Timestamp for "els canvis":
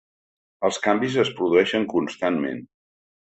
0.69-1.17